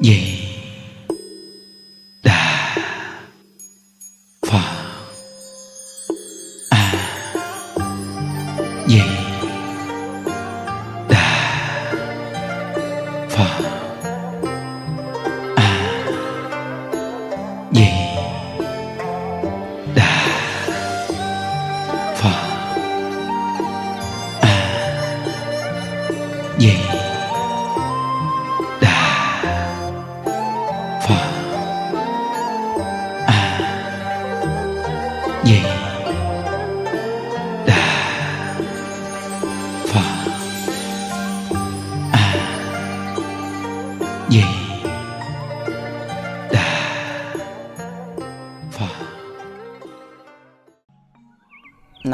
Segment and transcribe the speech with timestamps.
[0.00, 0.39] di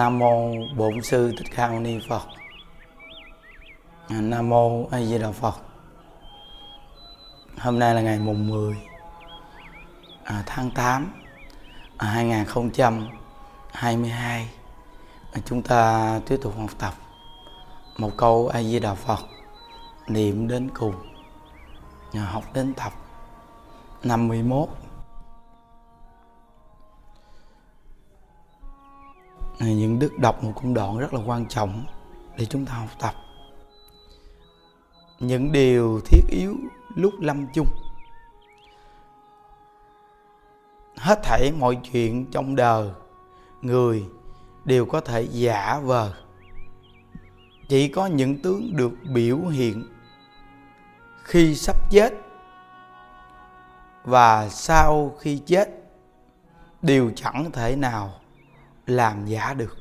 [0.06, 2.22] Nam mô Bổn sư Thích Ca Mâu Ni Phật.
[4.08, 5.54] Nam mô A Di Đà Phật.
[7.58, 8.76] Hôm nay là ngày mùng 10
[10.24, 11.12] à, tháng 8
[11.96, 14.48] à, 2022.
[15.32, 16.94] À, chúng ta tiếp tục học tập
[17.96, 19.20] một câu A Di Đà Phật
[20.08, 20.94] niệm đến cùng.
[22.12, 22.92] À, học đến tập
[24.02, 24.68] 51.
[29.74, 31.84] Những đức đọc một công đoạn rất là quan trọng
[32.38, 33.14] để chúng ta học tập.
[35.20, 36.56] Những điều thiết yếu
[36.94, 37.66] lúc lâm chung.
[40.96, 42.90] Hết thảy mọi chuyện trong đời,
[43.62, 44.04] người
[44.64, 46.12] đều có thể giả vờ.
[47.68, 49.86] Chỉ có những tướng được biểu hiện
[51.24, 52.12] khi sắp chết
[54.04, 55.68] và sau khi chết,
[56.82, 58.20] đều chẳng thể nào
[58.86, 59.76] làm giả được.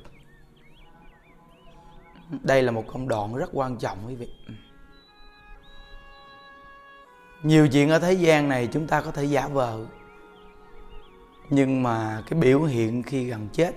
[2.30, 4.28] Đây là một công đoạn rất quan trọng quý vị.
[7.44, 9.86] Nhiều chuyện ở thế gian này chúng ta có thể giả vờ.
[11.50, 13.76] Nhưng mà cái biểu hiện khi gần chết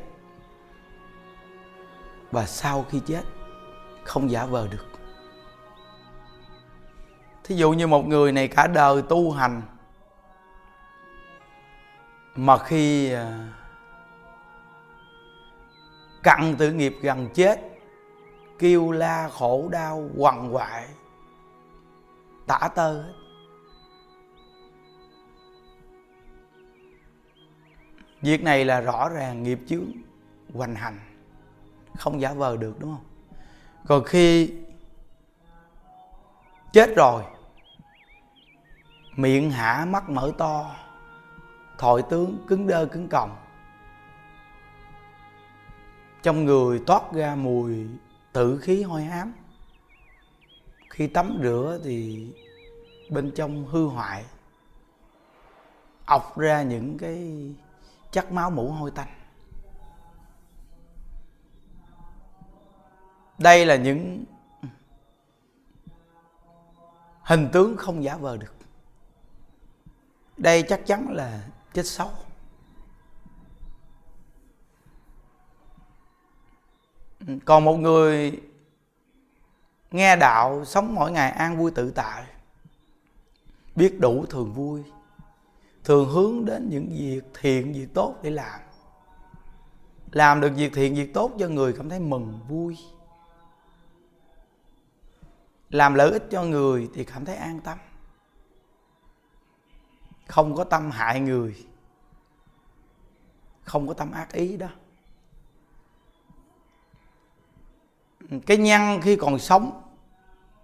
[2.30, 3.22] và sau khi chết
[4.04, 4.86] không giả vờ được.
[7.44, 9.62] Thí dụ như một người này cả đời tu hành
[12.34, 13.48] mà khi à,
[16.28, 17.60] cặn tự nghiệp gần chết,
[18.58, 20.88] kêu la khổ đau quằn quại,
[22.46, 23.12] tả tơ hết.
[28.20, 29.92] Việc này là rõ ràng nghiệp chướng,
[30.54, 30.98] hoành hành,
[31.98, 33.04] không giả vờ được, đúng không?
[33.86, 34.52] Còn khi
[36.72, 37.22] chết rồi,
[39.16, 40.76] miệng hả mắt mở to
[41.78, 43.36] thọi tướng cứng đơ cứng còng
[46.22, 47.86] trong người toát ra mùi
[48.32, 49.32] tử khí hôi hám.
[50.90, 52.26] Khi tắm rửa thì
[53.10, 54.24] bên trong hư hoại,
[56.06, 57.32] ọc ra những cái
[58.12, 59.08] chất máu mũ hôi tanh.
[63.38, 64.24] Đây là những
[67.22, 68.54] hình tướng không giả vờ được.
[70.36, 72.10] Đây chắc chắn là chết xấu.
[77.44, 78.40] Còn một người
[79.90, 82.24] nghe đạo sống mỗi ngày an vui tự tại,
[83.76, 84.82] biết đủ thường vui,
[85.84, 88.60] thường hướng đến những việc thiện việc tốt để làm.
[90.12, 92.78] Làm được việc thiện việc tốt cho người cảm thấy mừng, vui.
[95.70, 97.78] Làm lợi ích cho người thì cảm thấy an tâm.
[100.26, 101.66] Không có tâm hại người.
[103.64, 104.68] Không có tâm ác ý đó.
[108.46, 109.82] Cái nhân khi còn sống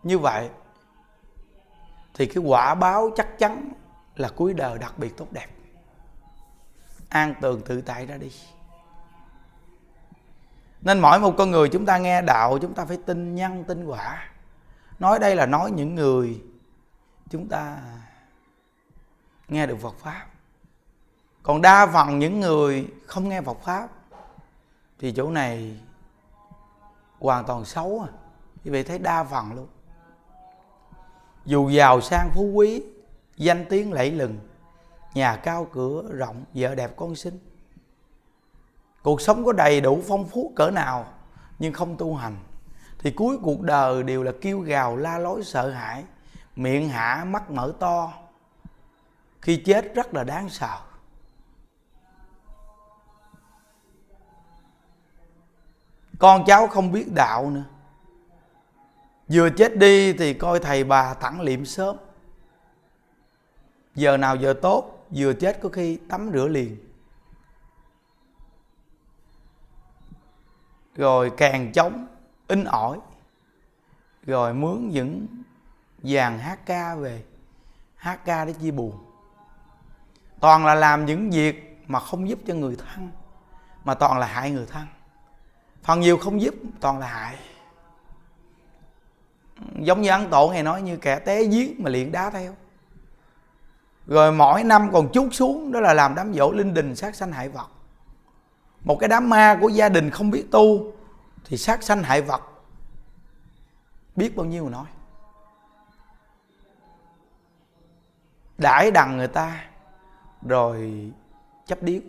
[0.02, 0.50] như vậy,
[2.14, 3.72] thì cái quả báo chắc chắn
[4.16, 5.46] là cuối đời đặc biệt tốt đẹp.
[7.08, 8.32] An tường tự tại ra đi.
[10.80, 13.84] Nên mỗi một con người chúng ta nghe đạo, chúng ta phải tin nhân tin
[13.84, 14.28] quả.
[14.98, 16.42] Nói đây là nói những người
[17.30, 17.78] chúng ta
[19.48, 20.26] nghe được Phật pháp.
[21.42, 23.88] Còn đa phần những người không nghe Phật pháp,
[24.98, 25.80] thì chỗ này
[27.24, 28.08] hoàn toàn xấu à.
[28.64, 29.66] Quý vị thấy đa phần luôn.
[31.44, 32.82] Dù giàu sang phú quý,
[33.36, 34.38] danh tiếng lẫy lừng,
[35.14, 37.38] nhà cao cửa rộng, vợ đẹp con xinh.
[39.02, 41.06] Cuộc sống có đầy đủ phong phú cỡ nào,
[41.58, 42.36] nhưng không tu hành,
[42.98, 46.04] thì cuối cuộc đời đều là kêu gào, la lối, sợ hãi,
[46.56, 48.12] miệng hả mắt mở to.
[49.42, 50.78] Khi chết rất là đáng sợ.
[56.18, 57.64] Con cháu không biết đạo nữa.
[59.28, 61.96] Vừa chết đi thì coi thầy bà thẳng liệm sớm.
[63.94, 66.76] Giờ nào giờ tốt, vừa chết có khi tắm rửa liền.
[70.96, 72.06] Rồi càng trống,
[72.48, 72.98] in ỏi.
[74.26, 75.26] Rồi mướn những
[76.02, 77.24] dàn hát ca về.
[77.96, 79.04] Hát ca để chia buồn.
[80.40, 83.10] Toàn là làm những việc mà không giúp cho người thân,
[83.84, 84.86] mà toàn là hại người thân
[85.84, 87.38] phần nhiều không giúp, toàn là hại.
[89.80, 92.54] Giống như ấn tổ ngày nói như kẻ té giếng mà liền đá theo.
[94.06, 97.32] Rồi mỗi năm còn chút xuống, đó là làm đám dỗ linh đình sát sanh
[97.32, 97.68] hại vật.
[98.84, 100.92] Một cái đám ma của gia đình không biết tu,
[101.44, 102.42] thì sát sanh hại vật.
[104.16, 104.86] Biết bao nhiêu nói.
[108.58, 109.64] Đãi đằng người ta,
[110.42, 111.02] rồi
[111.66, 112.00] chấp điếu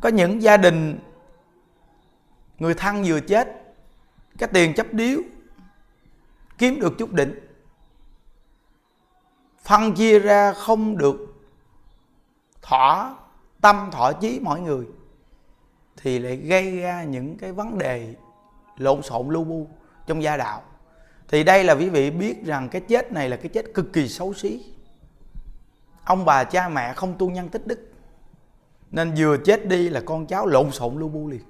[0.00, 0.98] có những gia đình
[2.58, 3.48] người thân vừa chết,
[4.38, 5.20] cái tiền chấp điếu,
[6.58, 7.34] kiếm được chút đỉnh
[9.62, 11.34] phân chia ra không được
[12.62, 13.16] thỏa
[13.60, 14.86] tâm, thỏa chí mọi người,
[15.96, 18.14] thì lại gây ra những cái vấn đề
[18.76, 19.68] lộn xộn, lu bu
[20.06, 20.62] trong gia đạo.
[21.28, 24.08] Thì đây là quý vị biết rằng cái chết này là cái chết cực kỳ
[24.08, 24.64] xấu xí.
[26.04, 27.92] Ông bà cha mẹ không tu nhân tích đức,
[28.90, 31.42] nên vừa chết đi là con cháu lộn xộn, lu bu liền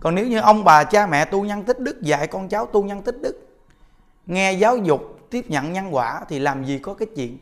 [0.00, 2.84] còn nếu như ông bà cha mẹ tu nhân tích đức, dạy con cháu tu
[2.84, 3.48] nhân tích đức,
[4.26, 7.38] nghe giáo dục, tiếp nhận nhân quả thì làm gì có cái chuyện?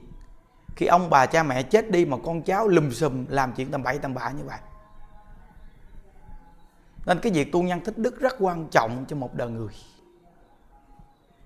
[0.77, 3.83] Khi ông bà cha mẹ chết đi mà con cháu lùm xùm làm chuyện tầm
[3.83, 4.59] bậy tầm bạ như vậy.
[7.07, 9.73] Nên cái việc tu nhân tích đức rất quan trọng cho một đời người.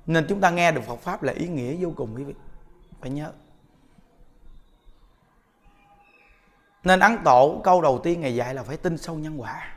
[0.06, 2.35] Nên chúng ta nghe được Phật pháp là ý nghĩa vô cùng, quý vị.
[3.00, 3.32] Phải nhớ.
[6.85, 9.72] Nên ấn tổ câu đầu tiên ngày dạy là phải tin sâu nhân quả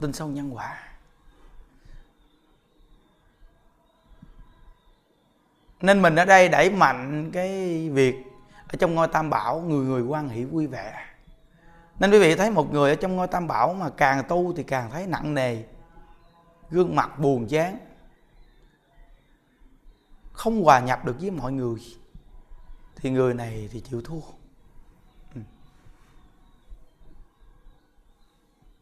[0.00, 0.78] tin sâu nhân quả.
[5.80, 8.14] Nên mình ở đây đẩy mạnh cái việc
[8.68, 11.06] ở trong ngôi tam bảo, người người quan hỷ vui vẻ.
[11.98, 14.62] Nên quý vị thấy một người ở trong ngôi tam bảo mà càng tu thì
[14.62, 15.62] càng thấy nặng nề,
[16.70, 17.78] gương mặt buồn chán,
[20.32, 21.80] không hòa nhập được với mọi người,
[22.96, 24.20] thì người này thì chịu thua.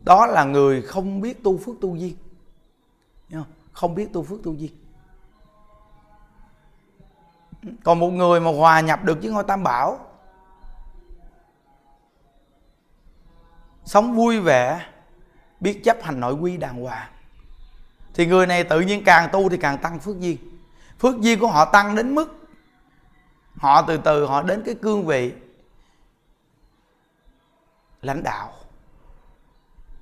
[0.08, 2.16] Đó là người không biết tu phước tu duyên.
[3.72, 4.72] Không biết tu phước tu duyên.
[7.84, 9.98] Còn một người mà hòa nhập được với ngôi tam bảo,
[13.84, 14.86] sống vui vẻ,
[15.60, 17.10] biết chấp hành nội quy đàng hoàng,
[18.14, 20.36] thì người này tự nhiên càng tu thì càng tăng phước duyên.
[20.98, 22.48] Phước duyên của họ tăng đến mức
[23.56, 25.32] họ từ từ họ đến cái cương vị
[28.02, 28.52] lãnh đạo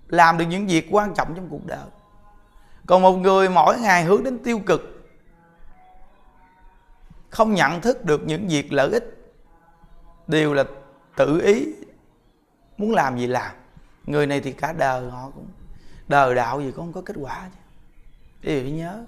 [0.09, 1.87] làm được những việc quan trọng trong cuộc đời.
[2.87, 5.09] Còn một người mỗi ngày hướng đến tiêu cực,
[7.31, 9.35] không nhận thức được những việc lợi ích,
[10.27, 10.65] đều là
[11.17, 11.67] tự ý
[12.79, 13.57] muốn làm gì làm.
[14.07, 15.47] Người này thì cả đời họ cũng,
[16.09, 17.61] đời đạo gì cũng không có kết quả chứ.
[18.43, 19.05] Thì phải nhớ,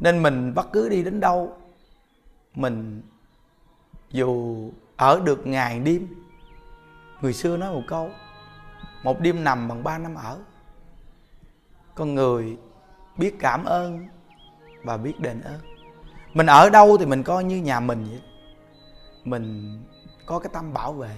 [0.00, 1.56] nên mình bất cứ đi đến đâu,
[2.54, 3.02] mình
[4.10, 4.56] dù
[4.96, 6.08] ở được ngày đêm,
[7.20, 8.10] người xưa nói một câu
[9.04, 10.38] một đêm nằm bằng ba năm ở.
[11.94, 12.56] Con người
[13.18, 14.06] biết cảm ơn
[14.82, 15.60] và biết đền ơn.
[16.34, 18.22] Mình ở đâu thì mình coi như nhà mình vậy.
[19.24, 19.78] Mình
[20.26, 21.16] có cái tâm bảo vệ.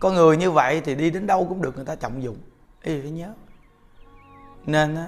[0.00, 2.36] Con người như vậy thì đi đến đâu cũng được, người ta trọng dụng.
[2.82, 3.34] Ý phải nhớ.
[4.66, 5.06] Nên á,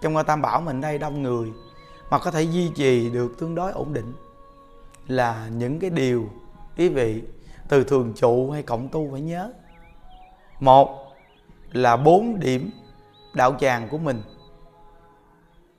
[0.00, 1.52] trong ngôi tam bảo mình đây, đông người
[2.10, 4.12] mà có thể duy trì được tương đối ổn định
[5.06, 6.30] là những cái điều
[6.76, 7.22] quý vị
[7.68, 9.52] từ thường trụ hay cộng tu phải nhớ
[10.62, 11.12] một
[11.72, 12.70] là bốn điểm
[13.34, 14.22] đạo tràng của mình.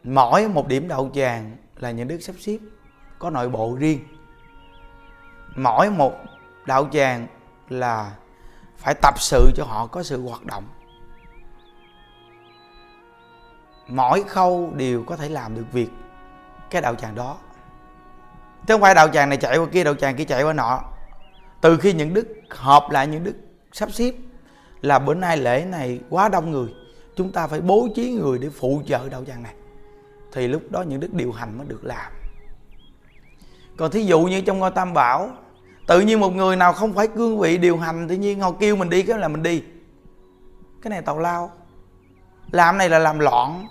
[0.04, 2.58] Mỗi một điểm đạo tràng là những đức sắp xếp,
[3.20, 4.00] có nội bộ riêng.
[5.56, 6.14] Mỗi một
[6.66, 7.28] đạo tràng
[7.70, 8.12] là
[8.78, 10.64] phải tập sự cho họ có sự hoạt động.
[13.88, 15.90] Mỗi khâu đều có thể làm được việc
[16.70, 17.38] cái đạo tràng đó.
[18.68, 20.84] Chứ không phải đạo tràng này chạy qua kia, đạo tràng kia chạy qua nọ.
[21.62, 23.36] Từ khi những đức hợp lại, những đức
[23.72, 24.14] sắp xếp
[24.84, 26.74] là bữa nay lễ này quá đông người.
[27.16, 29.54] Chúng ta phải bố trí người để phụ trợ đạo tràng này.
[30.32, 32.12] Thì lúc đó những đức điều hành mới được làm.
[33.78, 35.30] Còn thí dụ như trong ngôi tam bảo,
[35.88, 38.76] tự nhiên một người nào không phải cương vị điều hành, tự nhiên họ kêu
[38.76, 39.64] mình đi cái là mình đi.
[40.82, 41.52] Cái này tào lao.
[42.52, 43.68] Làm này là làm loạn.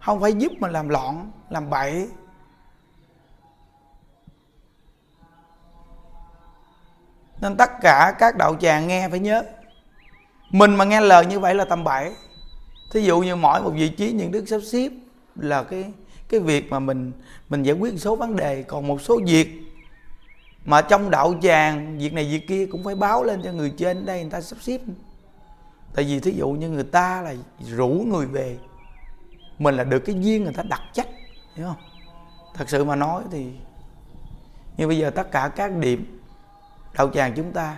[0.00, 2.08] Không phải giúp mà làm loạn, làm bậy.
[7.40, 9.42] Nên tất cả các đạo tràng nghe phải nhớ.
[10.50, 12.12] Mình mà nghe lời như vậy là tầm bậy.
[12.92, 14.90] Thí dụ như mỗi một vị trí những đức sắp xếp
[15.36, 15.84] là cái
[16.28, 17.12] cái việc mà mình
[17.48, 18.62] mình giải quyết một số vấn đề.
[18.62, 19.48] Còn một số việc
[20.64, 24.06] mà trong đạo tràng, việc này việc kia cũng phải báo lên cho người trên
[24.06, 24.80] đây, người ta sắp xếp.
[25.94, 27.34] Tại vì thí dụ như người ta là
[27.76, 28.56] rủ người về,
[29.58, 31.08] mình là được cái duyên người ta đặt chắc,
[31.54, 31.76] hiểu không?
[32.54, 33.46] Thật sự mà nói thì
[34.76, 36.15] như bây giờ tất cả các điểm
[36.96, 37.76] đạo tràng chúng ta,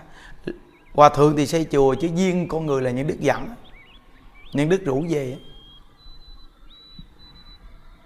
[0.93, 3.55] hòa thượng thì xây chùa chứ duyên con người là những đức dẫn
[4.53, 5.37] những đức rủ về.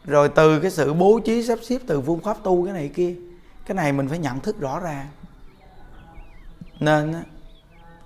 [0.06, 3.16] Rồi từ cái sự bố trí sắp xếp từ phương pháp tu cái này kia,
[3.66, 5.08] cái này mình phải nhận thức rõ ràng
[6.80, 7.24] nên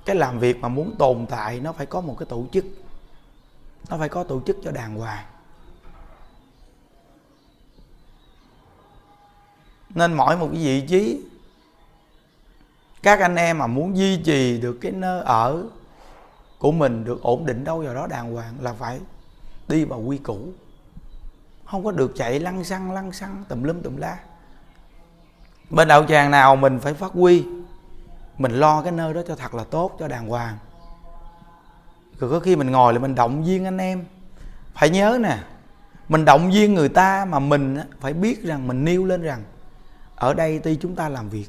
[0.05, 2.65] cái làm việc mà muốn tồn tại nó phải có một cái tổ chức.
[3.89, 5.25] Nó phải có tổ chức cho đàng hoàng.
[9.89, 11.21] Nên mỗi một cái vị trí
[13.07, 15.63] các anh em mà muốn duy trì được cái nơi ở
[16.59, 18.99] của mình, được ổn định đâu vào đó đàng hoàng là phải
[19.67, 20.39] đi vào quy củ.
[21.65, 24.17] Không có được chạy lăn xăng lăn xăng, tùm lum tùm la.
[25.69, 27.45] Bên đạo tràng nào mình phải phát huy,
[28.37, 30.57] mình lo cái nơi đó cho thật là tốt, cho đàng hoàng.
[32.19, 34.05] Rồi có khi mình ngồi là mình động viên anh em.
[34.73, 35.37] Phải nhớ nè,
[36.09, 39.43] mình động viên người ta mà mình phải biết rằng, mình nêu lên rằng,
[40.15, 41.47] ở đây tuy chúng ta làm việc,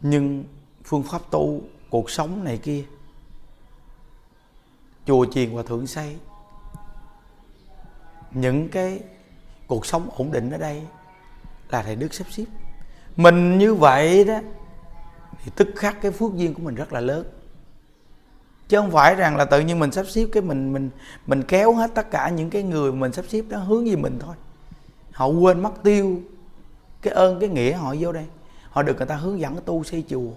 [0.00, 0.44] nhưng
[0.86, 2.84] phương pháp tu, cuộc sống này kia.
[5.06, 6.16] Chùa chiền và thượng xây
[8.30, 9.00] những cái
[9.66, 10.82] cuộc sống ổn định ở đây
[11.68, 12.44] là thầy đức sắp xếp.
[13.16, 14.40] Mình như vậy đó,
[15.44, 17.26] thì tức khắc cái phước duyên của mình rất là lớn.
[18.68, 20.90] Chứ không phải rằng là tự nhiên mình sắp xếp cái mình mình
[21.26, 24.18] mình kéo hết tất cả những cái người mình sắp xếp đó hướng về mình
[24.20, 24.34] thôi.
[25.12, 26.20] Họ quên mất tiêu
[27.02, 28.24] cái ơn, cái nghĩa họ vô đây.
[28.70, 30.30] Họ được người ta hướng dẫn tu xây chùa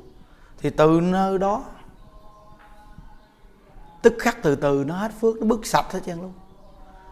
[0.61, 1.63] thì từ nơi đó,
[4.01, 6.33] tức khắc từ từ nó hết phước, nó bứt sạch hết trơn luôn.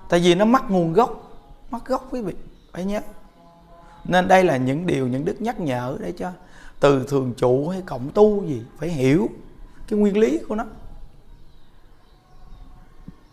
[0.10, 1.32] Tại vì nó mất nguồn gốc,
[1.70, 2.34] mất gốc quý vị,
[2.72, 3.02] phải nhớ.
[4.04, 6.32] Nên đây là những điều những đức nhắc nhở để cho
[6.80, 9.30] từ thường trụ hay cộng tu gì phải hiểu
[9.88, 10.66] cái nguyên lý của nó.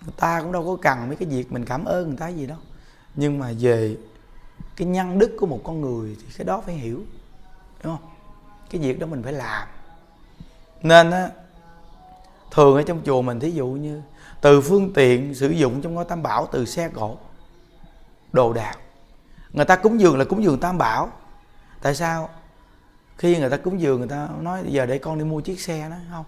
[0.03, 2.47] Người ta cũng đâu có cần mấy cái việc mình cảm ơn người ta gì
[2.47, 2.59] đâu.
[3.15, 3.97] Nhưng mà về
[4.77, 7.01] cái nhân đức của một con người thì cái đó phải hiểu,
[7.83, 8.11] đúng không?
[8.71, 9.69] Cái việc đó mình phải làm
[10.85, 11.31] nên á,
[12.51, 14.03] thường ở trong chùa mình thí dụ như
[14.41, 17.17] từ phương tiện sử dụng trong ngôi tam bảo, từ xe cộ,
[18.33, 18.79] đồ đạc.
[19.53, 21.11] Người ta cúng dường là cúng dường tam bảo.
[21.83, 22.29] Tại sao?
[23.17, 25.89] Khi người ta cúng dường, người ta nói giờ để con đi mua chiếc xe
[25.91, 26.25] đó, không?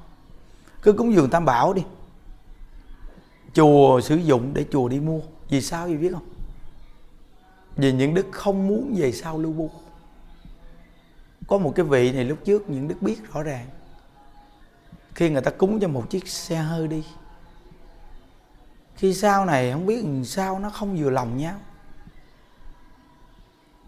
[0.82, 1.82] Cứ cúng dường tam bảo đi.
[3.54, 5.20] Chùa sử dụng để chùa đi mua.
[5.48, 6.26] Vì sao vậy biết không?
[7.76, 9.70] Vì những đức không muốn về sau lưu bu
[11.46, 13.66] có một cái vị này lúc trước những đức biết rõ ràng
[15.16, 17.04] khi người ta cúng cho một chiếc xe hơi đi.
[18.96, 21.54] Khi sau này không biết làm sao, nó không vừa lòng nhau.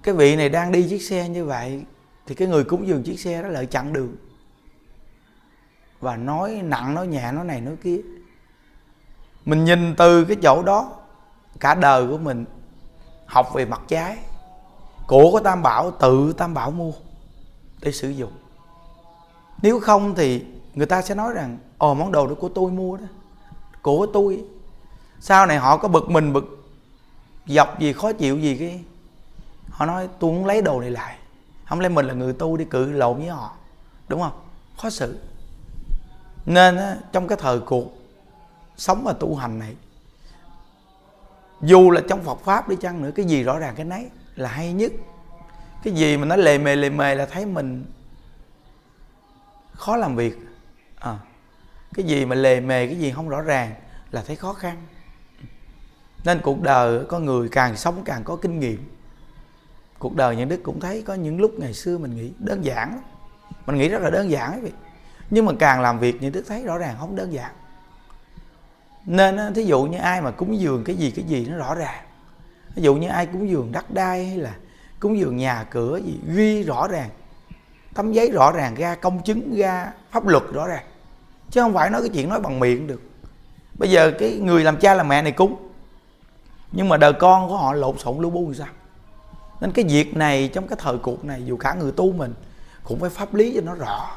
[0.03, 1.85] Cái vị này đang đi chiếc xe như vậy,
[2.27, 4.17] thì cái người cúng dường chiếc xe đó lại chặn đường.
[6.01, 8.01] Và nói nặng, nói nhẹ, nói này, nói kia.
[9.45, 10.93] Mình nhìn từ cái chỗ đó,
[11.61, 12.45] cả đời của mình,
[13.27, 14.19] học về mặt trái.
[15.07, 16.93] Của có tam bảo, tự tam bảo mua
[17.81, 18.33] để sử dụng.
[19.63, 20.45] Nếu không thì
[20.79, 23.05] người ta sẽ nói rằng ồ món đồ đó của tôi mua đó
[23.83, 24.45] của tôi.
[25.21, 26.69] Sau này họ có bực mình bực
[27.47, 28.85] dọc gì khó chịu gì cái
[29.71, 31.19] họ nói tôi muốn lấy đồ này lại
[31.65, 33.57] không lẽ mình là người tu đi cự lộn với họ?
[34.09, 34.41] Đúng không?
[34.77, 35.19] Khó xử.
[36.47, 37.99] Nên á, trong cái thời cuộc
[38.77, 39.75] sống và tu hành này
[41.61, 44.49] dù là trong Phật pháp đi chăng nữa cái gì rõ ràng cái nấy là
[44.49, 44.93] hay nhất.
[45.83, 47.85] Cái gì mà nó lề mề lề mề là thấy mình
[49.73, 50.39] khó làm việc
[51.01, 51.19] à,
[51.95, 53.75] cái gì mà lề mề cái gì không rõ ràng
[54.11, 54.77] là thấy khó khăn.
[56.25, 58.91] Nên cuộc đời có người càng sống càng có kinh nghiệm.
[59.99, 63.03] Cuộc đời những đức cũng thấy có những lúc ngày xưa mình nghĩ đơn giản
[63.67, 64.73] mình nghĩ rất là đơn giản ấy
[65.31, 67.53] nhưng mà càng làm việc những đức thấy rõ ràng không đơn giản.
[69.07, 72.05] Nên thí dụ như ai mà cúng dường cái gì cái gì nó rõ ràng.
[72.75, 74.55] Ví dụ như ai cúng dường đất đai hay là
[75.01, 77.11] cúng dường nhà cửa gì ghi rõ ràng.
[77.95, 80.85] Tấm giấy rõ ràng ra công chứng ra pháp luật rõ ràng
[81.51, 83.03] chứ không phải nói cái chuyện nói bằng miệng được.
[83.75, 85.57] Bây giờ cái người làm cha làm mẹ này cúng,
[86.73, 88.69] nhưng mà đời con của họ lộn xộn lưu bu làm sao?
[89.61, 92.35] Nên cái việc này trong cái thời cuộc này, dù cả người tu mình,
[92.85, 94.11] cũng phải pháp lý cho nó rõ.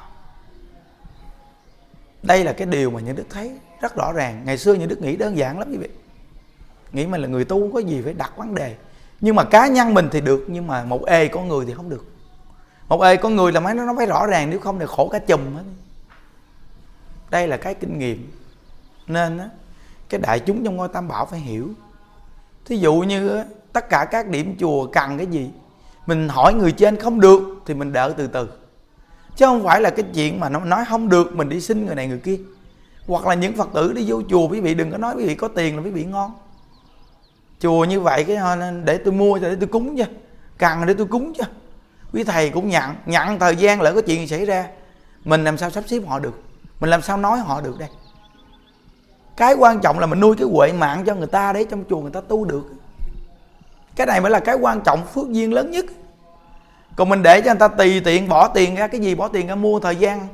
[2.24, 4.42] Đây là cái điều mà những đức thấy rất rõ ràng.
[4.46, 5.90] Ngày xưa những đức nghĩ đơn giản lắm quý vị.
[6.92, 8.76] Nghĩ mình là người tu không có gì phải đặt vấn đề.
[9.22, 11.90] Nhưng mà cá nhân mình thì được, nhưng mà một ê có người thì không
[11.90, 12.06] được.
[12.88, 15.10] Một ê có người là mấy nó nó phải rõ ràng, nếu không thì khổ
[15.12, 15.64] cả chùm hết
[17.32, 18.32] đây là cái kinh nghiệm.
[19.08, 19.50] Nên á,
[20.10, 21.70] cái đại chúng trong ngôi tam bảo phải hiểu.
[22.66, 25.50] Thí dụ như tất cả các điểm chùa cần cái gì,
[26.06, 28.50] mình hỏi người trên không được thì mình đợi từ từ.
[29.36, 31.96] Chứ không phải là cái chuyện mà nó nói không được, mình đi xin người
[31.96, 32.38] này người kia.
[33.08, 35.36] Hoặc là những phật tử đi vô chùa, quý vị đừng có nói quý vị
[35.36, 36.32] có tiền là quý vị ngon.
[37.60, 38.38] Chùa như vậy cái
[38.84, 40.04] để tôi mua cho, để tôi cúng chứ
[40.58, 41.44] cần để tôi cúng chứ
[42.14, 44.68] quý thầy cũng nhận nhận thời gian lỡ có chuyện gì xảy ra,
[45.24, 46.44] mình làm sao sắp xếp họ được
[46.82, 47.90] mình làm sao nói họ được đây?
[49.38, 52.00] Cái quan trọng là mình nuôi cái huệ mạng cho người ta để trong chùa
[52.00, 52.64] người ta tu được.
[53.96, 55.86] Cái này mới là cái quan trọng phước duyên lớn nhất.
[56.96, 59.48] Còn mình để cho người ta tùy tiện, bỏ tiền ra, cái gì bỏ tiền
[59.48, 60.28] ra, mua thời gian.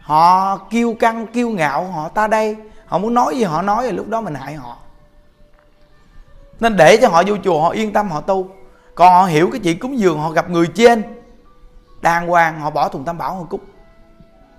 [0.00, 2.56] Họ kiêu căng, kiêu ngạo, họ ta đây.
[2.86, 4.76] Họ muốn nói gì họ nói, rồi lúc đó mình hại họ.
[6.60, 8.48] Nên để cho họ vô chùa, họ yên tâm, họ tu.
[8.94, 11.02] Còn họ hiểu cái chuyện cúng dường, họ gặp người trên,
[12.00, 13.60] đàng hoàng, họ bỏ thùng tam bảo, họ cúng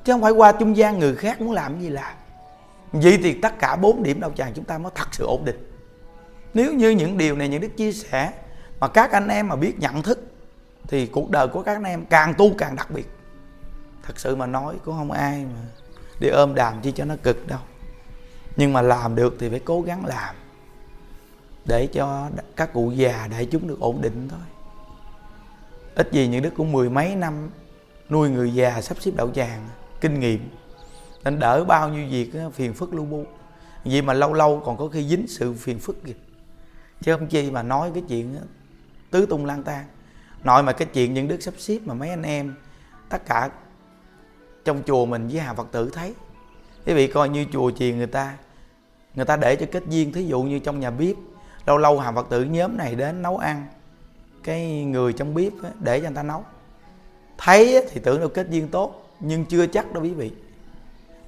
[0.06, 2.14] chứ không phải qua trung gian người khác muốn làm gì làm.
[2.92, 5.72] Vậy thì tất cả bốn điểm đạo tràng chúng ta mới thật sự ổn định.
[6.54, 8.32] Nếu như những điều này những đức chia sẻ
[8.80, 10.20] mà các anh em mà biết nhận thức,
[10.88, 13.10] thì cuộc đời của các anh em càng tu càng đặc biệt.
[14.04, 15.60] Thật sự mà nói cũng không ai mà
[16.20, 17.60] đi ôm đàm chi cho nó cực đâu.
[18.56, 20.36] Nhưng mà làm được thì phải cố gắng làm
[21.66, 24.40] để cho các cụ già đại chúng được ổn định thôi.
[25.96, 27.50] Ít gì những đức cũng mười mấy năm
[28.10, 29.68] nuôi người già sắp xếp đậu tràng
[30.02, 30.50] kinh nghiệm.
[31.24, 33.26] Nên đỡ bao nhiêu việc phiền phức lu bu.
[33.84, 36.14] Vì mà lâu lâu còn có khi dính sự phiền phức kìa.
[37.02, 38.36] Chứ không chi mà nói cái chuyện
[39.12, 39.86] tứ tung lang tan
[40.46, 42.56] nội mà cái chuyện những đức sắp xếp mà mấy anh em,
[43.10, 43.50] tất cả
[44.66, 46.14] trong chùa mình với hàng phật tử thấy.
[46.86, 48.38] Quý vị coi như chùa chiền người ta.
[49.16, 51.16] Người ta để cho kết duyên, thí dụ như trong nhà bếp.
[51.66, 53.68] Lâu lâu hàng phật tử nhóm này đến nấu ăn.
[54.44, 56.44] Cái người trong bếp để cho người ta nấu.
[57.38, 60.32] Thấy thì tưởng đâu kết duyên tốt nhưng chưa chắc đâu quý vị.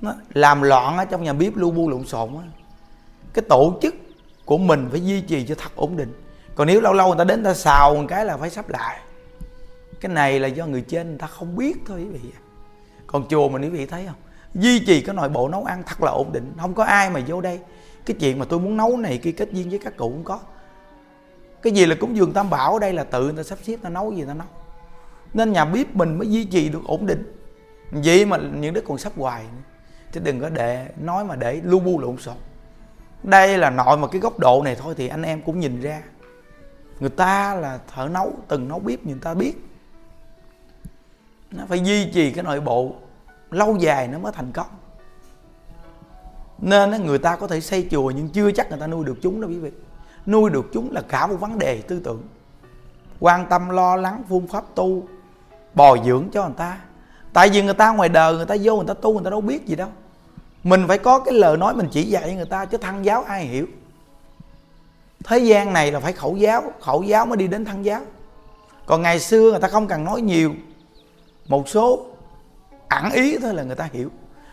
[0.02, 2.44] Nó làm loạn ở trong nhà bếp lu bu lộn xộn á.
[3.34, 3.96] Cái tổ chức
[4.46, 6.14] của mình phải duy trì cho thật ổn định.
[6.56, 8.70] Còn nếu lâu lâu người ta đến người ta xào một cái là phải sắp
[8.70, 9.00] lại.
[10.02, 12.30] Cái này là do người trên người ta không biết thôi quý vị
[13.08, 14.16] còn chùa mình quý vị thấy không?
[14.54, 16.54] Duy trì cái nội bộ nấu ăn thật là ổn định.
[16.60, 17.60] Không có ai mà vô đây.
[18.06, 20.40] Cái chuyện mà tôi muốn nấu này kia kết duyên với các cụ cũng có.
[21.62, 23.78] Cái gì là cúng dường tam bảo ở đây là tự người ta sắp xếp
[23.82, 24.48] ta nấu gì ta nấu.
[25.34, 27.34] Nên nhà bếp mình mới duy trì được ổn định
[27.92, 29.62] vậy mà những đứa còn sắp hoài nữa.
[30.12, 32.36] chứ đừng có để, nói mà để lu bu lộn xộn.
[33.24, 36.02] Đây là nội mà cái góc độ này thôi thì anh em cũng nhìn ra.
[37.00, 39.54] Người ta là thợ nấu, từng nấu bếp người ta biết.
[41.52, 42.96] Nó phải duy trì cái nội bộ
[43.52, 44.68] lâu dài nó mới thành công.
[46.58, 49.42] Nên người ta có thể xây chùa nhưng chưa chắc người ta nuôi được chúng
[49.42, 49.72] đâu quý vị.
[50.26, 52.24] Nuôi được chúng là cả một vấn đề tư tưởng.
[53.20, 55.04] Quan tâm, lo lắng phương pháp tu,
[55.74, 56.78] bồi dưỡng cho người ta
[57.38, 59.42] tại vì người ta ngoài đời, người ta vô, người ta tu, người ta đâu
[59.42, 59.90] biết gì đâu.
[60.64, 63.46] Mình phải có cái lời nói mình chỉ dạy người ta, chứ thăng giáo ai
[63.46, 63.68] hiểu?
[65.24, 68.02] Thế gian này là phải khẩu giáo khẩu giáo mới đi đến thăng giáo.
[68.86, 70.54] Còn ngày xưa người ta không cần nói nhiều,
[71.48, 72.06] một số
[72.90, 74.10] ẩn ý thôi là người ta hiểu.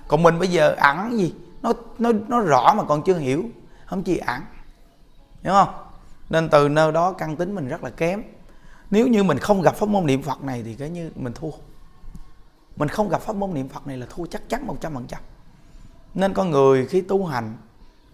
[0.08, 1.34] Còn mình bây giờ ẩn gì?
[1.62, 3.44] Nó nó nó rõ mà còn chưa hiểu,
[3.86, 4.40] không chỉ ẩn.
[5.42, 5.74] Hiểu không?
[6.30, 8.22] Nên từ nơi đó căn tính mình rất là kém.
[8.90, 11.50] Nếu như mình không gặp pháp môn niệm phật này thì cái như mình thua
[12.76, 15.06] mình không gặp pháp môn niệm phật này là thua chắc chắn một trăm phần
[15.06, 15.20] trăm.
[16.14, 17.56] Nên con người khi tu hành,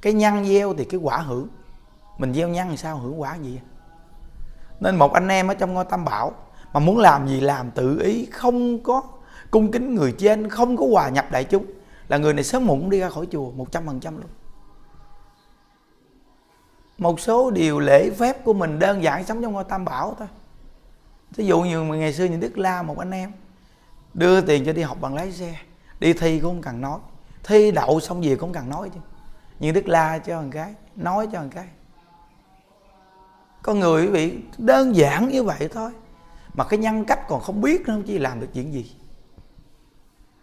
[0.01, 1.49] cái nhân gieo thì cái quả hưởng.
[2.19, 2.99] Mình gieo nhân thì sao?
[2.99, 3.61] Hưởng quả gì?
[4.81, 6.33] Nên một anh em ở trong ngôi tam bảo
[6.73, 9.03] mà muốn làm gì làm, tự ý, không có
[9.51, 11.67] cung kính người trên, không có hòa nhập đại chúng,
[12.09, 14.31] là người này sớm muộn đi ra khỏi chùa, một trăm phần trăm luôn.
[16.99, 20.29] Một số điều lễ phép của mình đơn giản sống trong ngôi tam bảo thôi.
[21.37, 23.33] Ví dụ như ngày xưa những đức la, một anh em
[24.15, 25.57] đưa tiền cho đi học bằng lái xe.
[26.01, 26.99] Đi thi cũng không cần nói.
[27.45, 29.01] Thi đậu xong gì cũng cần nói chứ.
[29.59, 31.67] Nhưng đức la cho thằng cái, nói cho thằng cái.
[33.63, 35.91] Con người quý vị, đơn giản như vậy thôi.
[36.55, 38.97] Mà cái nhân cách còn không biết nữa, chi làm được chuyện gì?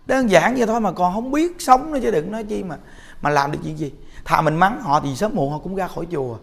[0.05, 2.77] Đơn giản vậy thôi mà còn không biết sống nữa chứ đừng nói chi mà
[3.21, 3.93] mà làm được chuyện gì.
[4.25, 6.37] Thà mình mắng họ thì sớm muộn họ cũng ra khỏi chùa.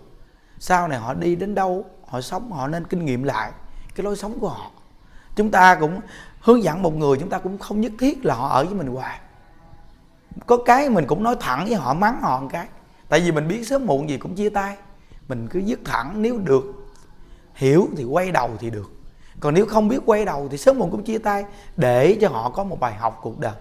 [0.59, 3.53] Sau này họ đi đến đâu, họ sống, họ nên kinh nghiệm lại
[3.95, 4.71] cái lối sống của họ.
[5.37, 6.01] Chúng ta cũng
[6.45, 8.87] hướng dẫn một người chúng ta cũng không nhất thiết là họ ở với mình
[8.87, 9.21] hoài.
[10.47, 12.67] Có cái mình cũng nói thẳng với họ, mắng họ một cái.
[13.09, 14.77] Tại vì mình biết sớm muộn gì cũng chia tay.
[15.29, 16.65] Mình cứ dứt thẳng, nếu được,
[17.55, 18.91] hiểu thì quay đầu thì được.
[19.41, 21.45] Còn nếu không biết quay đầu thì sớm muộn cũng chia tay,
[21.77, 23.55] để cho họ có một bài học cuộc đời.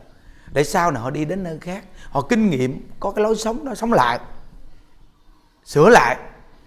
[0.54, 3.65] Để sau này họ đi đến nơi khác, họ kinh nghiệm, có cái lối sống
[3.65, 4.19] đó, sống lại.
[5.65, 6.17] Sửa lại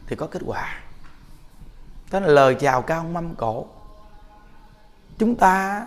[0.06, 0.80] thì có kết quả.
[2.10, 3.66] Đó là lời chào cao mâm cổ.
[5.18, 5.86] Chúng ta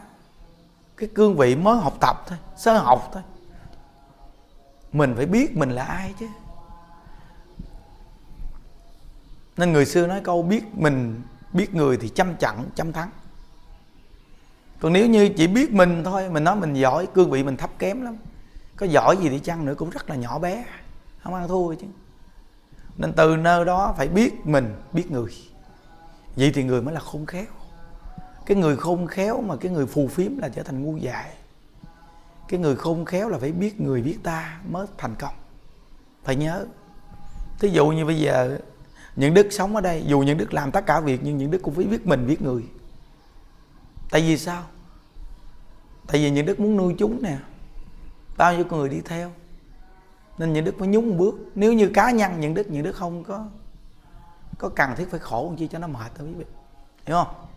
[1.00, 3.24] cái cương vị mới học tập thôi, sơ học thôi.
[4.92, 6.28] Mình phải biết mình là ai chứ.
[9.58, 11.22] Nên người xưa nói câu biết mình,
[11.54, 13.10] biết người thì trăm chặn trăm thắng.
[14.80, 17.70] Còn nếu như chỉ biết mình thôi, mình nói mình giỏi, cương vị mình thấp
[17.80, 18.18] kém lắm.
[18.76, 20.66] Có giỏi gì thì chăng nữa, cũng rất là nhỏ bé,
[21.24, 21.88] không ăn thua chứ.
[22.98, 25.36] Nên từ nơi đó phải biết mình, biết người.
[26.36, 27.46] Vậy thì người mới là khôn khéo
[28.50, 31.34] cái người khôn khéo mà cái người phù phiếm là trở thành ngu dại.
[32.48, 35.34] Cái người khôn khéo là phải biết người biết ta mới thành công.
[36.24, 36.66] Phải nhớ.
[37.60, 38.60] Thí dụ như bây giờ,
[39.16, 41.60] những đức sống ở đây, dù những đức làm tất cả việc, nhưng những đức
[41.62, 42.64] cũng phải biết mình, biết người.
[44.12, 44.64] Tại vì sao?
[46.08, 47.38] Tại vì những đức muốn nuôi chúng nè.
[48.38, 49.32] Bao nhiêu người đi theo.
[50.38, 51.36] Nên những đức phải nhúng một bước.
[51.56, 53.48] Nếu như cá nhân những đức những đức không có
[54.58, 56.46] có cần thiết phải khổ chi cho nó mệt thôi quý vị.
[57.06, 57.49] Hiểu không?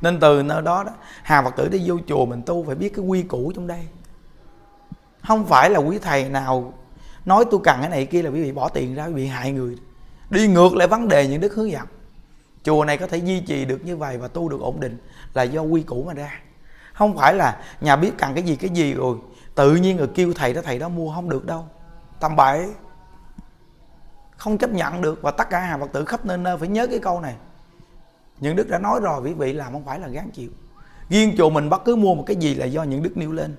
[0.00, 0.92] Nên từ nơi đó đó
[1.22, 3.88] hà phật tử đi vô chùa mình tu phải biết cái quy củ trong đây.
[5.26, 6.72] Không phải là quý thầy nào
[7.24, 9.52] nói tôi cần cái này kia là quý vị bỏ tiền ra, quý vị hại
[9.52, 9.76] người.
[10.30, 11.86] Đi ngược lại vấn đề những đức hướng dẫn.
[12.64, 14.98] Chùa này có thể duy trì được như vậy và tu được ổn định
[15.34, 16.40] là do quy củ mà ra.
[16.92, 19.16] Không phải là nhà biết cần cái gì cái gì rồi,
[19.54, 21.66] tự nhiên rồi kêu thầy đó thầy đó mua, không được đâu.
[22.20, 22.66] Tầm bậy.
[24.36, 26.86] Không chấp nhận được và tất cả hàng phật tử khắp nơi nơi phải nhớ
[26.86, 27.34] cái câu này
[28.42, 30.50] những đức đã nói rồi, quý vị làm không phải là gán chịu.
[31.08, 33.56] Riêng chùa mình bất cứ mua một cái gì là do những đức nêu lên.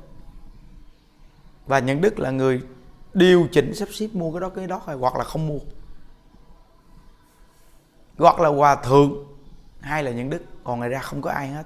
[1.66, 2.62] Và những đức là người
[3.14, 5.60] điều chỉnh sắp xếp mua cái đó cái đó hay hoặc là không mua.
[8.18, 9.14] Hoặc là hòa thượng,
[9.80, 10.42] hay là những đức.
[10.64, 11.64] Còn ngoài ra không có ai hết.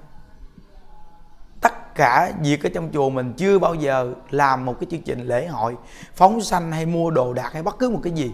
[1.62, 5.28] Tất cả việc ở trong chùa mình chưa bao giờ làm một cái chương trình
[5.28, 5.76] lễ hội,
[6.14, 8.32] phóng sanh hay mua đồ đạc hay bất cứ một cái gì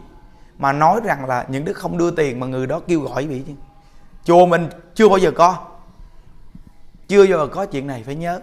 [0.58, 3.44] mà nói rằng là những đức không đưa tiền mà người đó kêu gọi vị
[3.48, 3.54] chứ
[4.24, 5.68] chùa mình chưa bao giờ có.
[7.08, 8.42] Chưa bao giờ có chuyện này, phải nhớ.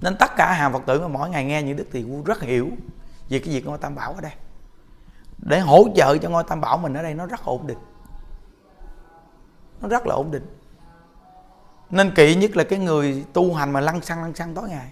[0.00, 2.68] Nên tất cả hàng phật tử mà mỗi ngày nghe những đức thì rất hiểu
[3.28, 4.32] về cái việc ngôi tam bảo ở đây.
[5.38, 7.78] Để hỗ trợ cho ngôi tam bảo mình ở đây nó rất ổn định.
[9.80, 10.46] Nó rất là ổn định.
[11.90, 14.86] Nên kỵ nhất là cái người tu hành mà lăn xăng lăn xăng tối ngày.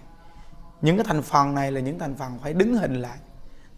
[0.81, 3.17] Những cái thành phần này là những thành phần phải đứng hình lại.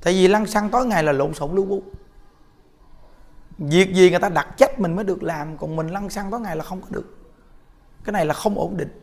[0.04, 1.84] Tại vì lăn xăng tối ngày là lộn xộn lưu bút
[3.58, 6.40] việc gì người ta đặt trách mình mới được làm, còn mình lăn xăng tối
[6.40, 7.18] ngày là không có được.
[8.04, 9.00] Cái này là không ổn định.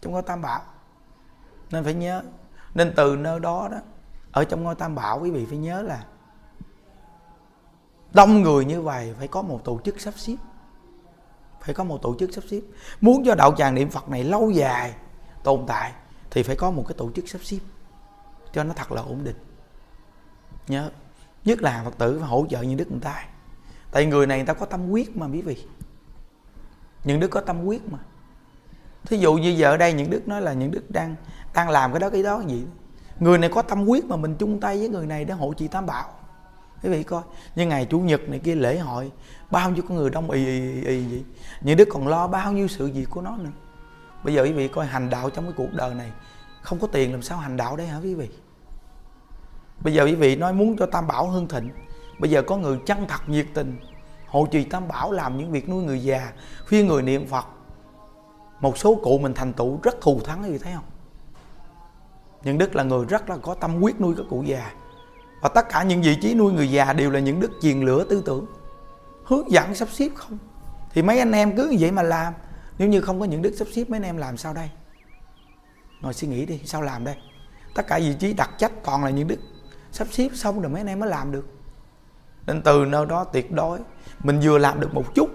[0.00, 0.60] Trong ngôi tam bảo.
[1.70, 2.22] Nên phải nhớ.
[2.74, 3.78] Nên từ nơi đó đó,
[4.32, 6.04] ở trong ngôi tam bảo, quý vị phải nhớ là
[8.12, 10.36] đông người như vậy phải có một tổ chức sắp xếp.
[11.60, 12.60] Phải có một tổ chức sắp xếp.
[13.00, 14.94] Muốn cho đạo tràng niệm phật này lâu dài
[15.44, 15.92] tồn tại,
[16.30, 17.58] thì phải có một cái tổ chức sắp xếp
[18.52, 19.36] cho nó thật là ổn định.
[20.68, 20.90] Nhớ.
[21.44, 23.24] Nhất là phật tử phải hỗ trợ những đức người ta
[23.90, 25.56] tại người này người ta có tâm quyết mà quý vị.
[27.04, 27.98] Những đức có tâm quyết mà.
[29.06, 31.14] Thí dụ như giờ ở đây những đức nói là những đức đang
[31.54, 32.66] đang làm cái đó cái đó gì?
[33.20, 35.68] Người này có tâm quyết mà mình chung tay với người này để hộ trì
[35.68, 36.08] tam bảo.
[36.82, 37.22] Quý vị coi
[37.56, 39.12] như ngày chủ nhật này kia lễ hội
[39.50, 41.24] bao nhiêu con người đông ì ì ì, vậy?
[41.60, 43.50] Những đức còn lo bao nhiêu sự việc của nó nữa?
[44.24, 46.10] Bây giờ quý vị coi hành đạo trong cái cuộc đời này
[46.62, 48.28] không có tiền làm sao hành đạo đây hả quý vị?
[49.80, 51.70] Bây giờ quý vị nói muốn cho tam bảo hưng thịnh
[52.18, 53.80] bây giờ có người chân thật nhiệt tình,
[54.26, 56.32] hộ trì tam bảo làm những việc nuôi người già,
[56.68, 57.46] khuyên người niệm phật.
[58.60, 60.84] Một số cụ mình thành tựu rất thù thắng gì thấy không?
[62.44, 64.72] Những đức là người rất là có tâm quyết nuôi các cụ già.
[65.40, 68.04] Và tất cả những vị trí nuôi người già đều là những đức truyền lửa
[68.04, 68.46] tư tưởng,
[69.24, 70.38] hướng dẫn sắp xếp không?
[70.92, 72.32] Thì mấy anh em cứ như vậy mà làm,
[72.78, 74.70] nếu như không có những đức sắp xếp, mấy anh em làm sao đây?
[76.00, 77.16] Ngồi suy nghĩ đi, sao làm đây?
[77.74, 79.38] Tất cả vị trí đặt trách toàn là những đức
[79.92, 81.57] sắp xếp xong rồi mấy anh em mới làm được
[82.48, 83.78] nên từ nơi đó tuyệt đối,
[84.24, 85.28] mình vừa làm được một chút,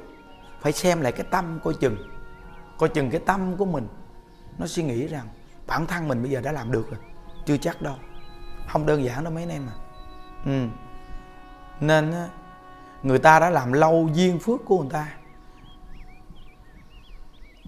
[0.61, 1.97] phải xem lại cái tâm coi chừng.
[2.77, 3.87] Coi chừng cái tâm của mình,
[4.57, 5.27] nó suy nghĩ rằng
[5.67, 6.99] bản thân mình bây giờ đã làm được rồi,
[7.45, 7.95] chưa chắc đâu.
[8.67, 9.75] Không đơn giản đâu mấy anh em à.
[10.45, 10.67] Ừ.
[11.79, 12.13] nên
[13.03, 15.07] người ta đã làm lâu duyên phước của người ta.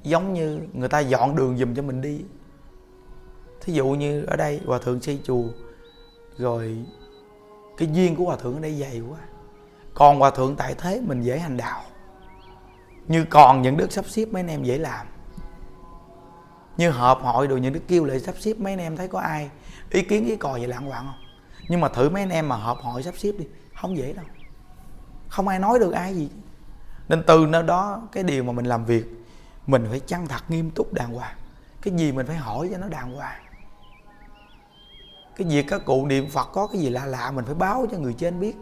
[0.04, 2.22] Giống như người ta dọn đường dùm cho mình đi.
[3.62, 5.44] Thí dụ như ở đây hòa thượng xây chùa,
[6.38, 6.78] rồi
[7.78, 9.20] cái duyên của hòa thượng ở đây dày quá
[9.96, 11.84] còn hòa thượng tại thế mình dễ hành đạo.
[13.08, 15.08] Như còn những đức sắp xếp mấy anh em dễ làm.
[16.78, 19.20] Như hợp hội rồi những đức kêu lại sắp xếp mấy anh em thấy có
[19.20, 19.50] ai
[19.90, 21.26] ý kiến, ý cò vậy lạng hoạn không?
[21.70, 24.26] Nhưng mà thử mấy anh em mà hợp hội sắp xếp đi, không dễ đâu.
[25.28, 26.30] Không ai nói được ai gì.
[27.08, 29.06] Nên từ nơi đó, cái điều mà mình làm việc,
[29.68, 31.36] mình phải chăng thật nghiêm túc đàng hoàng.
[31.82, 33.42] Cái gì mình phải hỏi cho nó đàng hoàng.
[35.36, 37.98] Cái việc các cụ niệm phật có cái gì lạ lạ, mình phải báo cho
[37.98, 38.56] người trên biết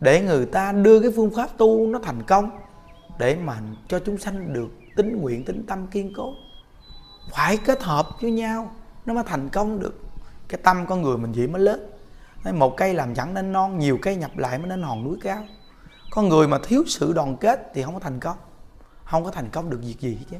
[0.00, 2.50] để người ta đưa cái phương pháp tu nó thành công,
[3.18, 3.58] để mà
[3.88, 6.34] cho chúng sanh được tính nguyện tính tâm kiên cố.
[7.32, 8.72] Phải kết hợp với nhau,
[9.06, 10.00] nó mới thành công được.
[10.48, 11.90] Cái tâm con người mình vậy mới lớn.
[12.52, 15.44] Một cây làm chẳng nên non, nhiều cây nhập lại mới nên hòn núi cao.
[16.10, 18.36] Con người mà thiếu sự đoàn kết thì không có thành công,
[19.04, 20.36] không có thành công được việc gì hết chứ.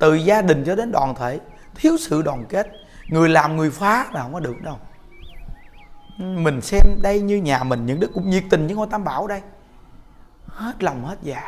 [0.00, 1.40] Từ gia đình cho đến đoàn thể,
[1.74, 2.66] thiếu sự đoàn kết,
[3.08, 4.76] người làm người phá là không có được đâu
[6.18, 9.26] mình xem đây như nhà mình, những đức cũng nhiệt tình với ngôi tam bảo
[9.26, 9.40] đây.
[10.46, 11.42] Hết lòng, hết dạ.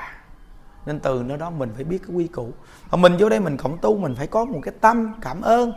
[0.87, 2.51] Nên từ nơi đó mình phải biết cái quy củ.
[2.91, 5.73] Mà mình vô đây mình cộng tu, mình phải có một cái tâm cảm ơn.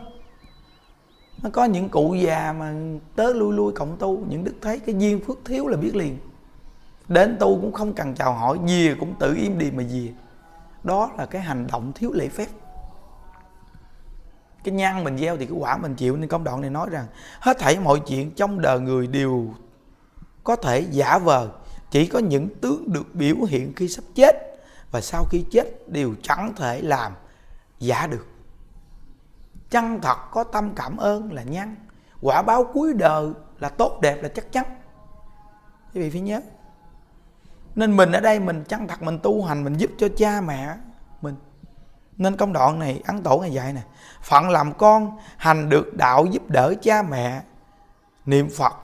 [1.42, 2.74] Nó có những cụ già mà
[3.16, 6.18] tớ lui lui cộng tu, những đức thấy cái duyên phước thiếu là biết liền.
[7.08, 10.12] Đến tu cũng không cần chào hỏi gì cũng tự im đi mà gì
[10.84, 12.46] đó là cái hành động thiếu lễ phép
[14.64, 16.16] cái nhăn mình gieo thì cái quả mình chịu.
[16.16, 17.06] Nên công đoạn này nói rằng,
[17.40, 19.54] hết thảy mọi chuyện trong đời người đều
[20.44, 21.48] có thể giả vờ.
[21.90, 24.36] Chỉ có những tướng được biểu hiện khi sắp chết
[24.90, 27.12] và sau khi chết đều chẳng thể làm
[27.78, 28.26] giả được.
[29.70, 31.76] Chân thật có tâm cảm ơn là nhân
[32.20, 34.64] quả báo cuối đời là tốt đẹp là chắc chắn.
[35.94, 36.40] Quý vị phải nhớ.
[37.74, 40.74] Nên mình ở đây mình chân thật mình tu hành, mình giúp cho cha mẹ
[42.16, 43.82] nên công đoạn này ăn tổ ngày dạy nè,
[44.22, 47.42] phận làm con, hành được đạo giúp đỡ cha mẹ,
[48.26, 48.74] niệm phật,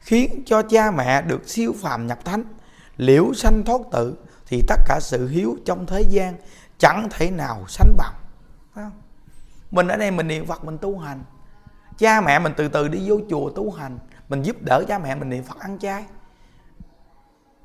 [0.00, 2.44] khiến cho cha mẹ được siêu phàm nhập thánh,
[2.96, 6.34] liễu sanh thoát tự thì tất cả sự hiếu trong thế gian
[6.78, 8.14] chẳng thể nào sánh bằng.
[8.74, 9.02] Phải không?
[9.70, 11.24] mình ở đây mình niệm phật, mình tu hành.
[11.98, 13.98] Cha mẹ mình từ từ đi vô chùa tu hành,
[14.28, 16.04] mình giúp đỡ cha mẹ mình niệm phật ăn chay.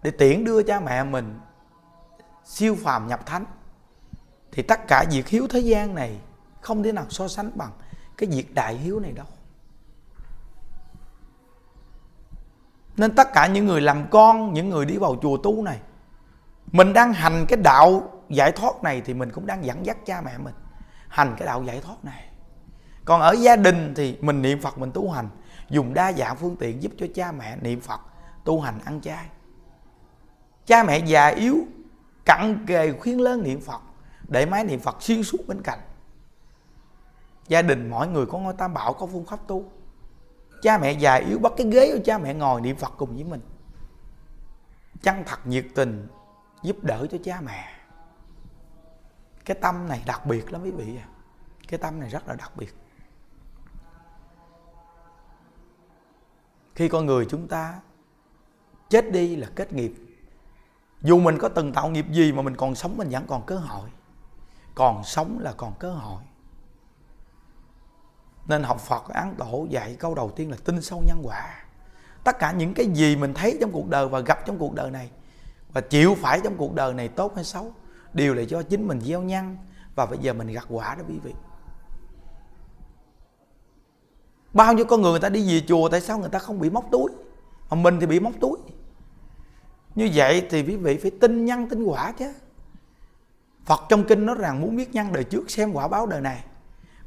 [0.03, 1.39] Để tiễn đưa cha mẹ mình
[2.45, 3.45] siêu phàm nhập thánh
[4.57, 6.19] thì tất cả việc hiếu thế gian này
[6.61, 7.71] không thể nào so sánh bằng
[8.17, 9.25] cái việc đại hiếu này đâu.
[12.95, 15.79] Nên tất cả những người làm con, những người đi vào chùa tu này,
[16.71, 20.21] mình đang hành cái đạo giải thoát này thì mình cũng đang dẫn dắt cha
[20.21, 20.55] mẹ mình
[21.07, 22.29] hành cái đạo giải thoát này.
[23.05, 25.29] Còn ở gia đình thì mình niệm phật, mình tu hành,
[25.69, 27.99] dùng đa dạng phương tiện giúp cho cha mẹ niệm phật,
[28.43, 29.25] tu hành, ăn chay.
[30.65, 31.57] Cha mẹ già yếu,
[32.25, 33.81] cặn kề khuyên lớn niệm phật
[34.27, 35.79] để máy niệm phật xuyên suốt bên cạnh.
[37.47, 39.71] Gia đình mỗi người có ngôi tam bảo, có phương pháp tu.
[40.61, 43.23] Cha mẹ già yếu bắt cái ghế của cha mẹ ngồi niệm phật cùng với
[43.23, 43.41] mình.
[45.01, 46.07] Chân thật nhiệt tình
[46.63, 47.73] giúp đỡ cho cha mẹ.
[49.45, 51.07] Cái tâm này đặc biệt lắm quý vị à.
[51.67, 52.75] Cái tâm này rất là đặc biệt.
[56.75, 57.79] Khi con người chúng ta
[58.89, 59.93] chết đi là kết nghiệp.
[61.01, 63.57] Dù mình có từng tạo nghiệp gì mà mình còn sống mình vẫn còn cơ
[63.57, 63.89] hội
[64.77, 66.21] còn sống là còn cơ hội.
[68.47, 71.65] Nên học Phật, án tổ dạy câu đầu tiên là tin sâu nhân quả.
[72.23, 74.91] Tất cả những cái gì mình thấy trong cuộc đời và gặp trong cuộc đời
[74.91, 75.09] này,
[75.73, 77.71] và chịu phải trong cuộc đời này tốt hay xấu,
[78.13, 79.57] đều là do chính mình gieo nhân,
[79.95, 81.33] và bây giờ mình gặt quả đó quý vị.
[84.53, 86.69] Bao nhiêu con người người ta đi về chùa, tại sao người ta không bị
[86.69, 87.11] móc túi?
[87.69, 88.57] Mà mình thì bị móc túi.
[89.95, 92.33] Như vậy thì quý vị phải tin nhân, tin quả chứ.
[93.67, 96.43] Phật trong kinh nói rằng muốn biết nhân đời trước xem quả báo đời này.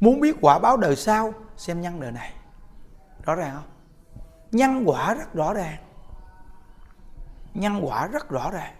[0.00, 2.34] Muốn biết quả báo đời sau xem nhân đời này.
[3.24, 3.68] Rõ ràng không?
[4.50, 5.78] Nhân quả rất rõ ràng.
[7.54, 8.74] Nhân quả rất rõ ràng.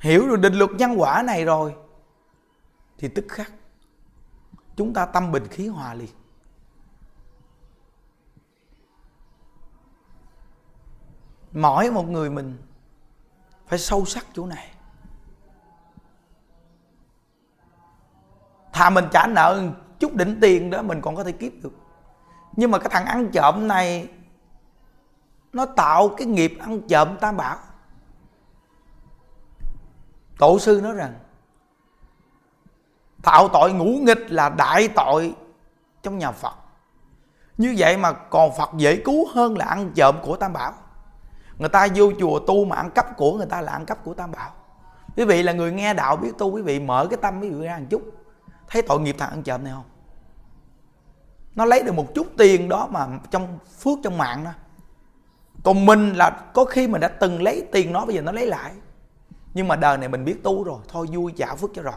[0.00, 1.74] Hiểu được định luật nhân quả này rồi,
[2.98, 3.52] Thì tức khắc
[4.76, 6.19] Chúng ta tâm bình khí hòa liền.
[11.52, 12.58] Mỗi một người mình,
[13.66, 14.70] phải sâu sắc chỗ này.
[18.72, 19.62] Thà mình trả nợ
[19.98, 21.72] chút đỉnh tiền đó mình còn có thể kiếp được.
[22.56, 24.08] Nhưng mà cái thằng ăn trộm này,
[25.52, 27.56] nó tạo cái nghiệp ăn trộm tam bảo.
[30.38, 31.14] Tổ sư nói rằng,
[33.22, 35.34] tạo tội ngũ nghịch là đại tội
[36.02, 36.54] trong nhà phật.
[37.56, 40.72] Như vậy mà còn phật dễ cứu hơn là ăn trộm của tam bảo
[41.60, 44.14] người ta vô chùa tu mà ăn cắp của người ta là ăn cắp của
[44.14, 44.50] tam bảo.
[45.16, 47.64] Quý vị là người nghe đạo biết tu, quý vị mở cái tâm quý vị
[47.64, 48.02] ra một chút.
[48.68, 49.84] Thấy tội nghiệp thằng ăn trộm này không?
[51.54, 54.50] Nó lấy được một chút tiền đó mà trong phước trong mạng đó.
[55.64, 58.46] Còn mình là có khi mình đã từng lấy tiền nó, bây giờ nó lấy
[58.46, 58.72] lại.
[59.54, 61.94] Nhưng mà đời này mình biết tu rồi, thôi vui, trả phước cho rồi.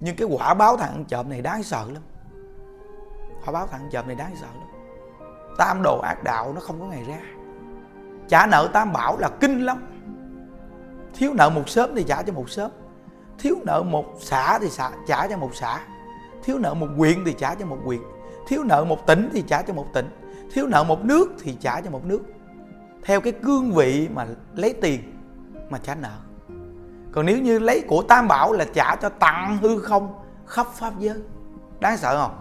[0.00, 2.02] Nhưng cái quả báo thằng ăn trộm này đáng sợ lắm.
[3.44, 4.68] Quả báo thằng ăn trộm này đáng sợ lắm.
[5.58, 7.41] Tam đồ ác đạo nó không có ngày ra
[8.32, 9.78] trả nợ tam bảo là kinh lắm.
[11.14, 12.70] Thiếu nợ một sớm thì trả cho một sớm.
[13.38, 15.80] Thiếu nợ một xã thì xã, trả cho một xã
[16.42, 18.00] thiếu nợ một huyện thì trả cho một huyện.
[18.48, 20.08] Thiếu nợ một tỉnh thì trả cho một tỉnh.
[20.52, 22.22] Thiếu nợ một nước thì trả cho một nước.
[23.02, 25.00] Theo cái cương vị mà lấy tiền
[25.70, 26.16] mà trả nợ.
[27.12, 30.14] Còn nếu như lấy của tam bảo là trả cho tặng hư không
[30.46, 31.16] khắp pháp giới
[31.80, 32.36] đáng sợ không?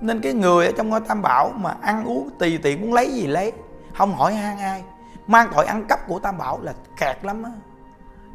[0.00, 3.12] Nên cái người ở trong ngôi tam bảo mà ăn uống tùy tiện muốn lấy
[3.12, 3.52] gì lấy?
[3.98, 4.82] Không hỏi han ai.
[5.26, 7.50] Mang tội ăn cắp của tam bảo là kẹt lắm á.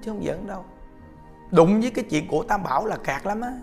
[0.01, 0.65] Chứ không giỡn đâu.
[1.51, 3.53] Đụng với cái chuyện của tam bảo là kẹt lắm á.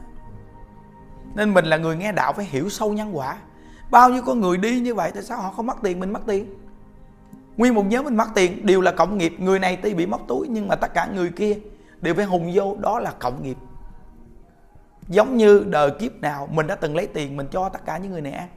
[1.35, 3.37] Nên mình là người nghe đạo phải hiểu sâu nhân quả.
[3.91, 6.21] Bao nhiêu con người đi như vậy, tại sao họ không mất tiền, mình mất
[6.27, 6.55] tiền?
[7.57, 9.33] Nguyên một nhóm mình mất tiền, đều là cộng nghiệp.
[9.39, 11.59] Người này tuy bị móc túi, nhưng mà tất cả người kia
[12.01, 13.57] đều phải hùng vô, đó là cộng nghiệp.
[15.09, 18.13] Giống như đời kiếp nào, mình đã từng lấy tiền, mình cho tất cả những
[18.13, 18.49] người này ăn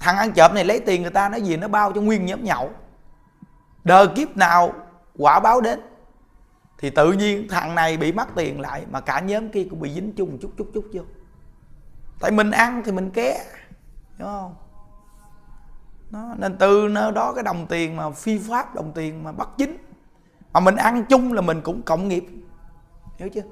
[0.00, 2.44] thằng ăn trộm này lấy tiền người ta nói gì, nó bao cho nguyên nhóm
[2.44, 2.70] nhậu.
[3.84, 4.72] Đời kiếp nào
[5.18, 5.80] quả báo đến?
[6.78, 9.92] Thì tự nhiên thằng này bị mất tiền lại mà cả nhóm kia cũng bị
[9.92, 11.02] dính chung chút chút chút vô.
[12.20, 13.44] Tại mình ăn thì mình ké,
[14.18, 14.54] hiểu không?
[16.10, 19.48] Nó nên từ nơi đó cái đồng tiền mà phi pháp, đồng tiền mà bất
[19.58, 19.76] chính
[20.52, 22.24] mà mình ăn chung là mình cũng cộng nghiệp,
[23.16, 23.42] hiểu chưa?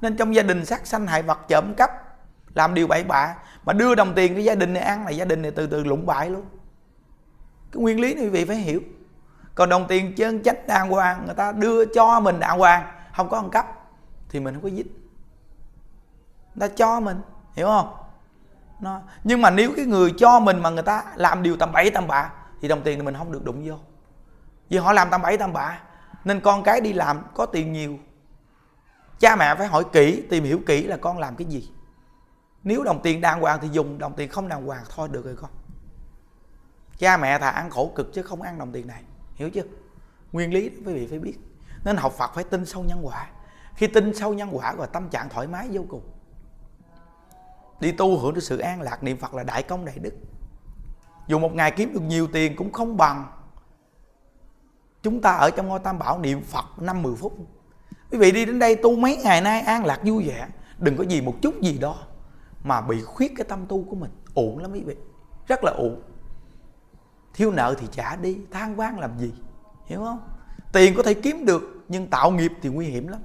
[0.00, 1.90] Nên trong gia đình sát sanh hại vật trộm cắp
[2.54, 3.34] làm điều bậy bạ.
[3.64, 5.84] Mà đưa đồng tiền cái gia đình này ăn là gia đình này từ từ
[5.84, 6.44] lụng bại luôn.
[7.72, 8.80] Cái nguyên lý này quý vị phải hiểu.
[9.54, 12.86] Còn đồng tiền chân trách đàng hoàng, người ta đưa cho mình đàng hoàng,
[13.16, 13.66] không có ăn cắp,
[14.28, 15.02] thì mình không có dính
[16.54, 17.20] người ta cho mình,
[17.52, 17.94] hiểu không?
[18.80, 21.90] Nó, nhưng mà nếu cái người cho mình mà người ta làm điều tầm bậy
[21.90, 23.74] tầm bạ, thì đồng tiền thì mình không được đụng vô.
[24.68, 25.80] Vì họ làm tầm bậy tầm bạ,
[26.24, 27.98] nên con cái đi làm có tiền nhiều.
[29.18, 31.70] Cha mẹ phải hỏi kỹ, tìm hiểu kỹ là con làm cái gì
[32.64, 35.36] nếu đồng tiền đàng hoàng thì dùng, đồng tiền không đàng hoàng thôi, được rồi
[35.36, 35.50] con.
[36.98, 39.02] Cha mẹ thà ăn khổ cực chứ không ăn đồng tiền này,
[39.34, 39.62] hiểu chưa?
[40.32, 41.34] Nguyên lý đó quý vị phải biết.
[41.84, 43.30] Nên học phật phải tin sâu nhân quả.
[43.74, 46.02] Khi tin sâu nhân quả rồi tâm trạng thoải mái vô cùng.
[47.80, 50.14] Đi tu hưởng được sự an lạc niệm phật là đại công đại đức.
[51.26, 53.32] Dù một ngày kiếm được nhiều tiền cũng không bằng
[55.02, 57.36] chúng ta ở trong ngôi tam bảo niệm phật năm mười phút.
[58.10, 60.48] Quý vị đi đến đây tu mấy ngày nay an lạc vui vẻ.
[60.78, 61.96] Đừng có gì một chút gì đó
[62.64, 64.10] mà bị khuyết cái tâm tu của mình.
[64.34, 64.96] Uổng lắm quý vị.
[65.46, 66.02] Rất là uổng
[67.34, 68.38] thiếu nợ thì trả đi.
[68.50, 69.32] Than vang làm gì?
[69.86, 70.20] Hiểu không?
[70.72, 73.20] Tiền có thể kiếm được, nhưng tạo nghiệp thì nguy hiểm lắm.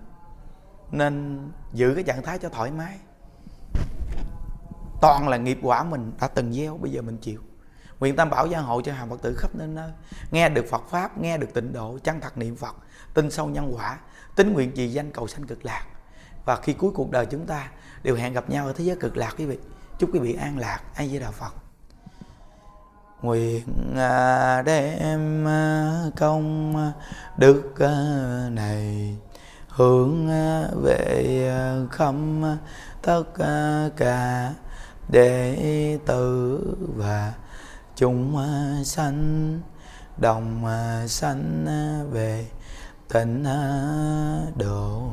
[0.91, 1.39] Nên
[1.73, 2.97] giữ cái trạng thái cho thoải mái.
[5.01, 7.41] Toàn là nghiệp quả mình đã từng gieo, bây giờ mình chịu.
[7.99, 9.91] Nguyện tam bảo gia hộ cho hàng phật tử khắp nơi nơi.
[10.31, 12.75] Nghe được phật pháp, nghe được tịnh độ chân thật niệm phật,
[13.13, 13.97] tin sâu nhân quả
[14.35, 15.85] tính nguyện trì danh cầu sanh cực lạc.
[16.45, 17.69] Và khi cuối cuộc đời chúng ta
[18.03, 19.57] đều hẹn gặp nhau ở thế giới cực lạc quý vị.
[19.99, 20.79] Chúc quý vị an lạc.
[20.95, 21.53] An với đạo phật.
[23.21, 26.73] Nguyện à, đem à, công
[27.37, 27.93] đức à,
[28.51, 29.15] này
[29.67, 30.27] hướng
[30.83, 31.51] về
[31.91, 32.43] khâm
[33.01, 33.23] tất
[33.97, 34.53] cả
[35.09, 36.59] đệ tử
[36.95, 37.33] và
[37.95, 38.37] chúng
[38.83, 39.59] sanh,
[40.17, 40.65] đồng
[41.07, 41.65] sanh
[42.11, 42.45] về
[43.13, 43.45] tịnh
[44.55, 45.11] độ.